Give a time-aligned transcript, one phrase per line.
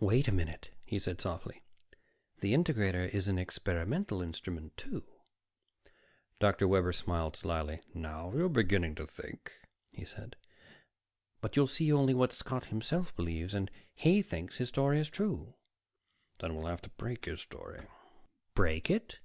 [0.00, 1.62] "Wait a minute," he said softly.
[2.40, 5.02] "The integrator is an experimental instrument, too."
[6.38, 6.68] Dr.
[6.68, 7.80] Webber smiled slyly.
[7.94, 9.50] "Now you're beginning to think,"
[9.90, 10.36] he said.
[11.40, 13.54] "But you'll see only what Scott himself believes.
[13.54, 15.54] And he thinks his story is true."
[16.40, 17.80] "Then we'll have to break his story."
[18.54, 19.20] "Break it?"